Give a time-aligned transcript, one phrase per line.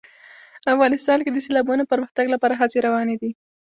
[0.73, 3.31] افغانستان کې د سیلابونو د پرمختګ لپاره هڅې روانې دي.